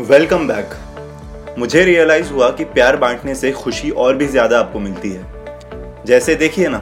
[0.00, 0.74] Welcome back
[1.58, 6.34] मुझे realise हुआ कि प्यार बांटने से खुशी और भी ज़्यादा आपको मिलती है। जैसे
[6.34, 6.78] देखिए ना,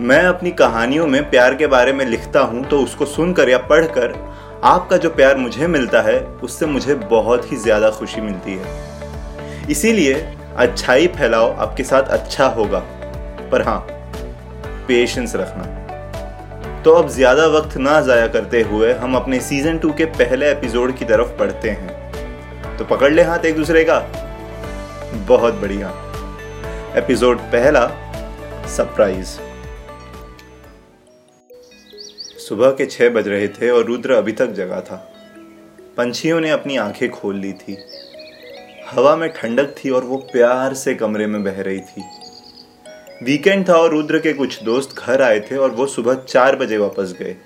[0.00, 4.14] मैं अपनी कहानियों में प्यार के बारे में लिखता हूँ तो उसको सुनकर या पढ़कर
[4.64, 10.14] आपका जो प्यार मुझे मिलता है, उससे मुझे बहुत ही ज़्यादा खुशी मिलती है। इसीलिए
[10.58, 12.84] अच्छाई फैलाओ आपके साथ अच्छा होगा।
[13.52, 13.78] पर हाँ
[14.88, 20.04] पेशेंस रखना। तो अब ज़्यादा वक्त ना ज़ाया करते हुए हम अपने सीज़न टू के
[20.14, 22.00] पहले एपिसोड की तरफ़ बढ़ते हैं।
[22.82, 23.98] तो पकड़ ले हाथ एक दूसरे का।
[25.28, 25.88] बहुत बढ़िया।
[26.96, 27.86] एपिसोड पहला
[28.76, 29.26] सरप्राइज़
[32.38, 34.96] सुबह के छह बज रहे थे और रुद्र अभी तक जगा था।
[35.96, 37.78] पंछियों ने अपनी आँखें खोल ली थी।
[38.90, 42.02] हवा में ठंडक थी और वो प्यार से कमरे में बह रही थी।
[43.22, 46.76] वीकेंड था और रुद्र के कुछ दोस्त घर आए थे और वो सुबह चार बजे
[46.76, 47.36] वापस गए।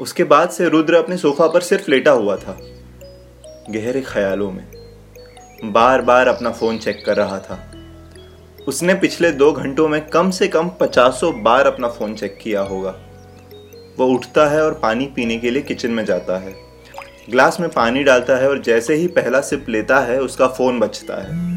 [0.00, 2.60] उसके बाद से रुद्र अपने सोफा पर सिर्फ़ लेटा हुआ था।
[3.70, 4.64] गहरे ख्यालों में
[5.64, 7.72] बार बार अपना फ़ोन चेक कर रहा था।
[8.68, 12.90] उसने पिछले दो घंटों में कम से कम पचासों बार अपना फ़ोन चेक किया होगा।
[13.98, 16.54] वो उठता है और पानी पीने के लिए किचन में जाता है।
[17.30, 21.22] ग्लास में पानी डालता है और जैसे ही पहला सिप लेता है, उसका फ़ोन बचता
[21.22, 21.52] है।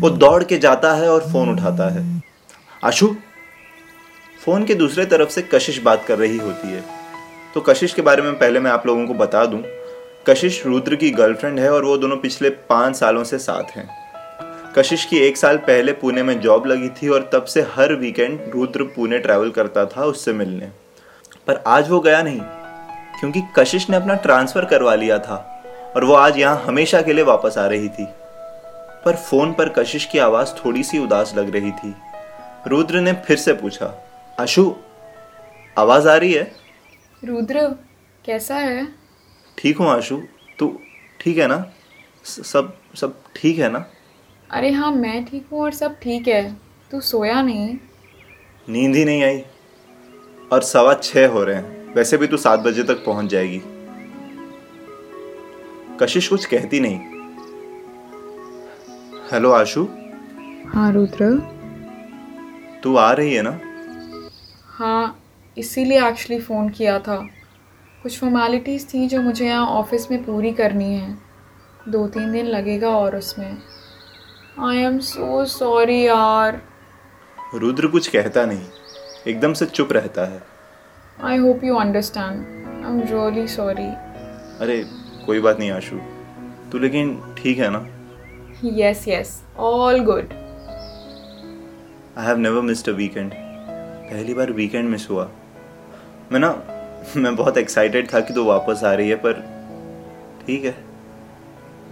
[0.00, 2.22] वो दौड़ के जाता है और फ़ोन उठाता है।
[2.84, 3.16] आशु,
[4.44, 6.84] फ़ोन के दूसरे तरफ़ से कशिश बात कर रही होती है।
[7.54, 9.62] तो कशिश के बारे में पहले मैं आप लोगों को बता दूँ।
[10.28, 13.88] कशिश रुद्र की गर्लफ्रेंड है और वो दोनों पिछले पाँच सालों से साथ हैं।
[14.76, 18.40] कशिश की एक साल पहले पुणे में जॉब लगी थी और तब से हर वीकेंड
[18.54, 20.66] रुद्र पुणे ट्रैवल करता था उससे मिलने।
[21.46, 22.40] पर आज वो गया नहीं,
[23.20, 25.36] क्योंकि कशिश ने अपना ट्रांसफ़र करवा लिया था
[25.96, 28.06] और वो आज यहाँ हमेशा के लिए वापस आ रही थी।
[29.04, 31.94] पर फ़ोन पर कशिश की आवाज़ थोड़ी सी उदास लग रही थी।
[32.66, 33.94] रुद्र ने फिर से पूछा,
[34.38, 34.72] आशु,
[35.78, 36.50] आवाज़ आ रही है?
[37.22, 37.68] रुद्र,
[38.24, 38.86] कैसा है?
[39.58, 40.16] ठीक हूँ आशु
[40.58, 40.80] तू
[41.20, 41.64] ठीक है ना?
[42.24, 43.86] सब सब ठीक है ना?
[44.50, 46.42] अरे हाँ मैं ठीक हूँ और सब ठीक है।
[46.90, 47.76] तू सोया नहीं?
[48.68, 49.44] नींद ही नहीं आई।
[50.52, 53.60] और सवा छः हो रहे हैं। वैसे भी तू सात बजे तक पहुँच जाएगी।
[56.02, 56.98] कशिश कुछ कहती नहीं।
[59.32, 59.86] हेलो आशु।
[60.74, 61.34] हाँ रुद्र।
[62.82, 63.60] तू आ रही है ना?
[64.66, 65.22] हाँ
[65.58, 67.16] इसीलिए एक्चुअली फ़ोन किया था।
[68.02, 71.16] कुछ फॉर्मेलिटीज़ थी जो मुझे यहाँ ऑफ़िस में पूरी करनी है।
[71.88, 73.56] दो तीन दिन लगेगा और उसमें।
[74.66, 76.60] आई एम सो सॉरी यार।
[77.54, 78.66] रुद्र कुछ कहता नहीं
[79.26, 80.42] एकदम से चुप रहता है।
[81.24, 83.88] I hope you understand I am really sorry
[84.60, 84.82] अरे
[85.26, 85.96] कोई बात नहीं आशु।
[86.72, 87.86] तू लेकिन ठीक है ना?
[88.64, 90.32] Yes yes all good
[92.18, 95.30] I have never missed a weekend पहली बार वीकेंड मिस हुआ।
[96.32, 96.48] मैं ना
[97.16, 99.32] मैं बहुत एक्साइटेड था कि तो वापस आ रही है पर
[100.46, 100.74] ठीक है।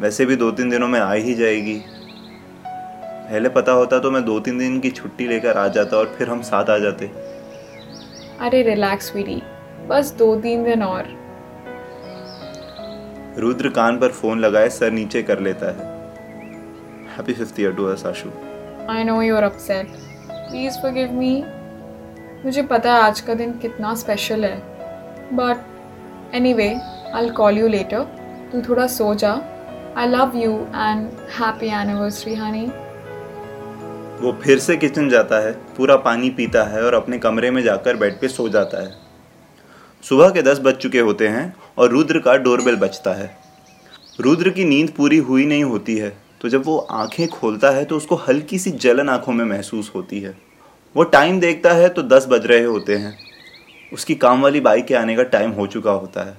[0.01, 1.75] वैसे भी दो तीन दिनों में आ ही जाएगी।
[2.67, 6.29] पहले पता होता तो मैं दो तीन दिन की छुट्टी लेकर आ जाता और फिर
[6.29, 7.07] हम साथ आ जाते।
[8.41, 9.41] अरे रिलैक्स वीरी
[9.89, 11.09] बस दो तीन दिन और।
[13.39, 15.95] रुद्र कान पर फ़ोन लगाए सर नीचे कर लेता है।
[17.17, 18.29] Happy fifth year to us Ashu.
[18.91, 19.87] I know you are upset
[20.31, 21.35] please forgive me
[22.45, 24.76] मुझे पता है आज का दिन कितना स्पेशल है।
[25.33, 26.69] But anyway
[27.15, 28.03] I call you later
[28.53, 29.33] तू थोड़ा सो जा।
[29.97, 32.67] I love you and happy anniversary honey
[34.21, 37.97] वो फिर से किचन जाता है, पूरा पानी पीता है और अपने कमरे में जाकर
[37.97, 38.95] बेड पे सो जाता है।
[40.05, 43.31] सुबह के दस बज चुके होते हैं और रुद्र का डोरबेल बजता है।
[44.21, 47.97] रुद्र की नींद पूरी हुई नहीं होती है तो जब वो आँखें खोलता है तो
[47.97, 50.37] उसको हल्की सी जलन आँखों में महसूस होती है।
[50.95, 53.17] वो टाइम देखता है तो दस बज रहे होते हैं।
[53.97, 56.37] उसकी काम वाली बाइक के आने का टाइम हो चुका होता है।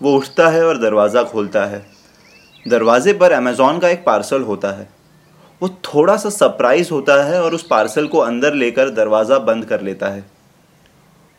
[0.00, 1.84] वो उठता है और दरवाज़ा खोलता है।
[2.66, 4.88] दरवाजे पर अमेज़ॉन का एक पार्सल होता है।
[5.62, 9.80] वो थोड़ा सा सरप्राइज़ होता है और उस पार्सल को अंदर लेकर दरवाज़ा बंद कर
[9.82, 10.24] लेता है।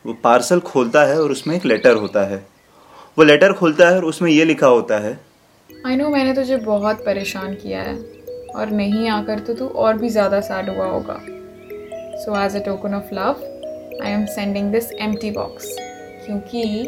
[0.06, 2.46] वो पार्सल खोलता है और उसमें एक लेटर होता है।
[3.18, 5.20] वो लेटर खोलता है और उसमें ये लिखा होता है
[5.70, 7.96] आई नो मैंने तुझे बहुत परेशान किया है,
[8.56, 11.18] और नहीं आकर तो तू और भी ज़्यादा सैड हुआ होगा।
[12.18, 13.50] So as a token of love
[13.94, 15.76] I am sending this empty box
[16.26, 16.86] क्योंकि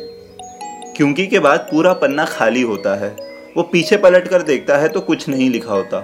[0.98, 3.10] क्योंकि के बाद पूरा पन्ना खाली होता है।
[3.58, 5.98] वो पीछे पलट कर देखता है तो कुछ नहीं लिखा होता।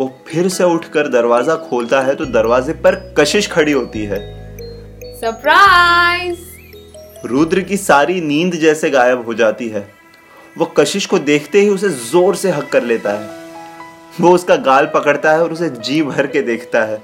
[0.00, 4.18] वो फिर से उठकर दरवाज़ा खोलता है तो दरवाजे पर कशिश खड़ी होती है।
[5.20, 6.38] सरप्राइज़
[7.26, 9.86] रुद्र की सारी नींद जैसे गायब हो जाती है।
[10.56, 13.38] वो कशिश को देखते ही उसे ज़ोर से हक कर लेता है।
[14.20, 16.96] वो उसका गाल पकड़ता है और उसे जी भर के देखता है।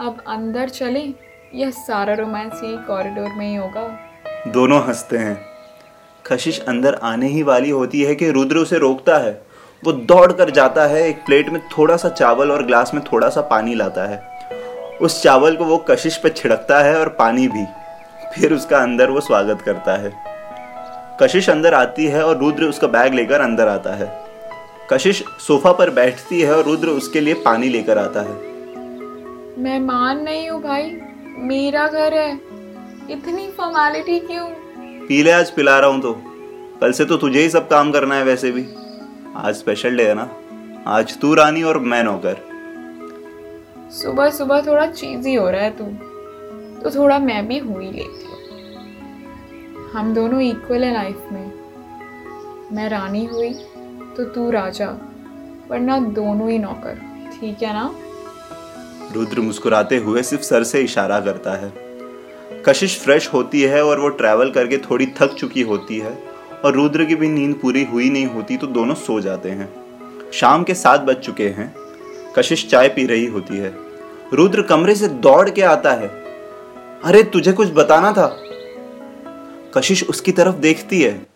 [0.00, 1.14] अब अंदर चलें।
[1.56, 4.10] यह सारा रोमांस यही कॉरिडोर में ही होगा।
[4.48, 5.46] दोनों हँसते हैं।
[6.26, 9.42] कशिश अंदर आने ही वाली होती है कि रुद्र उसे रोकता है।
[9.84, 13.28] वो दौड़ कर जाता है एक प्लेट में थोड़ा सा चावल और ग्लास में थोड़ा
[13.28, 14.48] सा पानी लाता है।
[15.00, 17.64] उस चावल को वो कशिश पे छिड़कता है और पानी भी।
[18.34, 20.12] फिर उसका अंदर वो स्वागत करता है।
[21.22, 24.24] कशिश अंदर आती है और रुद्र उसका बैग लेकर अंदर आता है।
[24.92, 28.34] कशिश सोफा पर बैठती है और रुद्र उसके लिए पानी लेकर आता है।
[29.58, 31.00] मैं मान नहीं हूँ भाई।
[31.38, 32.32] मेरा घर है।
[33.10, 34.46] इतनी फॉर्मेलिटी क्यों?
[35.06, 36.12] पीले आज पिला रहा हूँ तो।
[36.80, 38.66] कल से तो तुझे ही सब काम करना है वैसे भी।
[39.36, 40.28] आज स्पेशल डे है ना?
[40.86, 42.36] आज तू रानी और मैं नौकर
[43.92, 45.84] सुबह सुबह थोड़ा चीजी हो रहा है तू।
[46.82, 51.52] तो थोड़ा मैं भी हो ही लेती हूँ। हम दोनों इक्वल हैं लाइफ में।
[52.72, 53.52] मैं रानी हुई
[54.16, 54.88] तो तू राजा।
[55.68, 57.00] वरना दोनों ही नौकर।
[57.40, 57.94] ठीक है ना?
[59.16, 61.72] रुद्र मुस्कुराते हुए सिर्फ़ सर से इशारा करता है।
[62.66, 66.22] कशिश फ्रेश होती है और वो ट्रैवल करके थोड़ी थक चुकी होती है
[66.64, 69.68] और रुद्र की भी नींद पूरी हुई नहीं होती तो दोनों सो जाते हैं।
[70.32, 71.74] शाम के सात बज चुके हैं।
[72.36, 73.76] कशिश चाय पी रही होती है।
[74.32, 76.08] रुद्र कमरे से दौड़ के आता है।
[77.04, 78.42] अरे, तुझे कुछ बताना था?
[79.74, 81.26] कशिश उसकी तरफ़ देखती है।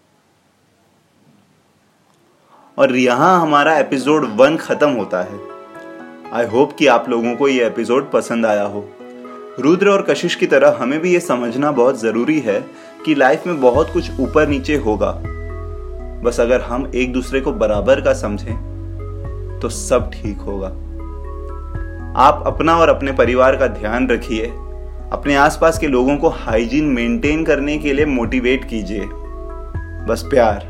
[2.79, 5.50] और यहाँ हमारा एपिसोड वन खत्म होता है।
[6.33, 8.85] आई होप कि आप लोगों को ये एपिसोड पसंद आया हो।
[9.61, 12.61] रुद्र और कशिश की तरह हमें भी ये समझना बहुत ज़रूरी है
[13.05, 15.11] कि लाइफ में बहुत कुछ ऊपर नीचे होगा।
[16.25, 20.69] बस अगर हम एक दूसरे को बराबर का समझें तो सब ठीक होगा।
[22.23, 24.47] आप अपना और अपने परिवार का ध्यान रखिए।
[25.13, 29.09] अपने आसपास के लोगों को हाइजीन मेंटेन करने के लिए मोटिवेट कीजिए।
[30.07, 30.70] बस प्यार।